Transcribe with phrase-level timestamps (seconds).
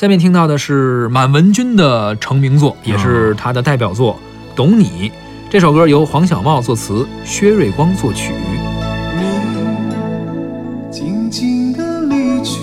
[0.00, 4.18] 下面听到的是满文军的成名作，也是他的代表作
[4.56, 5.08] 《懂你》。
[5.48, 8.32] 这首歌由黄小茂作词，薛瑞光作曲。
[9.16, 9.22] 你
[10.90, 12.58] 静静的离去，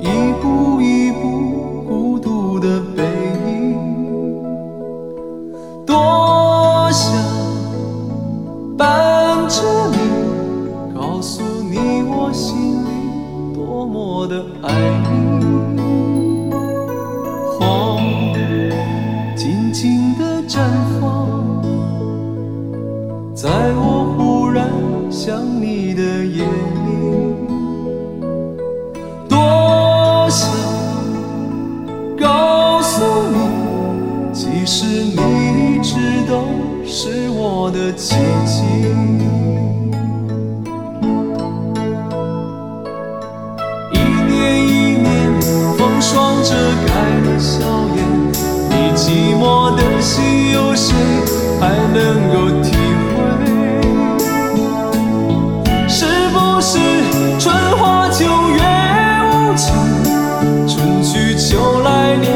[0.00, 3.02] 一步一步孤独的背
[3.46, 3.76] 影，
[5.84, 7.12] 多想
[8.78, 9.60] 伴着
[9.90, 9.98] 你，
[10.94, 12.88] 告诉你我心里
[13.66, 14.72] 多么的爱
[15.02, 15.10] 你。
[17.58, 17.98] 花
[19.34, 20.60] 静静的绽
[21.00, 21.26] 放，
[23.34, 24.70] 在我忽然
[25.10, 26.44] 想你的夜
[26.86, 26.88] 里，
[29.28, 30.48] 多想
[32.16, 33.02] 告诉
[33.32, 35.16] 你，其实你
[35.74, 36.44] 一直都
[36.84, 39.25] 是我的奇迹。
[46.00, 46.54] 霜遮
[46.86, 46.92] 盖
[47.24, 47.60] 了笑
[47.96, 47.98] 颜，
[48.70, 50.94] 你寂寞的心，有谁
[51.60, 51.98] 还能
[52.32, 52.70] 够体
[53.10, 53.16] 会？
[55.88, 56.78] 是不是
[57.38, 57.44] 春
[57.78, 58.60] 花秋月
[59.32, 59.74] 无情，
[60.68, 62.26] 春去秋来，你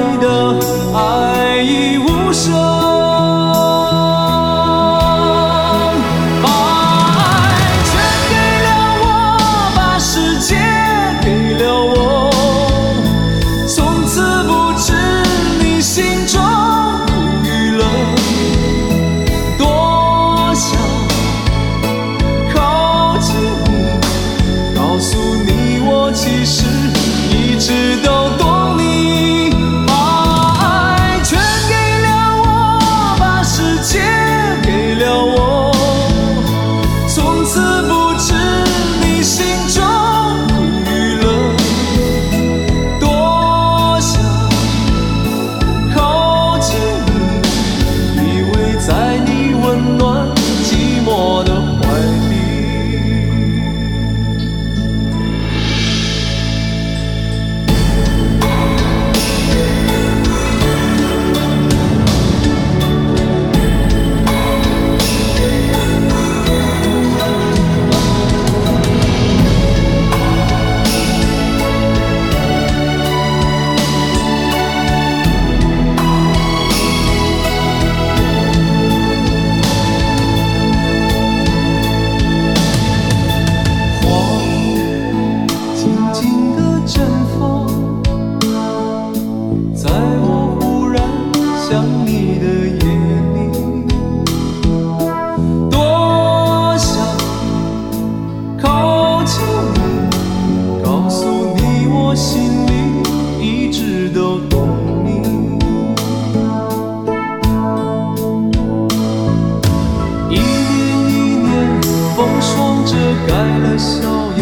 [112.40, 112.94] 霜遮
[113.26, 114.00] 盖了笑
[114.36, 114.40] 颜，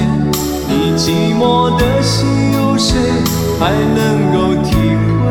[0.68, 2.96] 你寂寞的心，有谁
[3.58, 5.26] 还能够体会？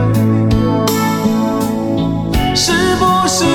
[2.54, 3.46] 是不是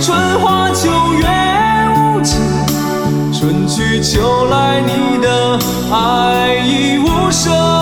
[0.00, 1.26] 春花秋月
[1.96, 2.40] 无情，
[3.32, 5.58] 春去秋来，你的
[5.90, 7.81] 爱已无声？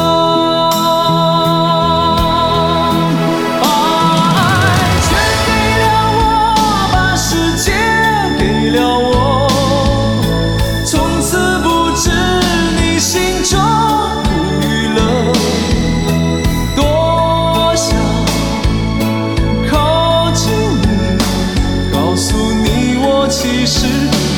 [23.43, 23.87] 其实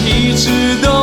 [0.07, 1.02] 一直都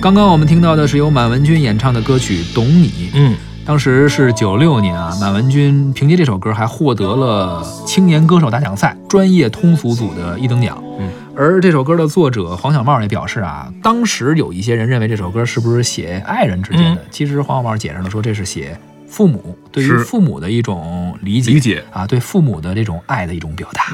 [0.00, 2.88] 刚刚我们听到的是由满文军演唱的歌曲《懂你》。
[3.14, 10.80] 嗯，当时是九六年啊，满文军凭借这首歌还获得了青年歌手大奖赛专业通俗组的一等奖。
[11.00, 18.78] 嗯，而这首歌的作者黄小茂也表示啊，当时有一些人认为这首歌是不是写爱人之间的，嗯其实黄小茂解释了说这是写
[19.08, 23.92] 父母对于父母的一种理解理解啊，对父母的这种爱的一种表达。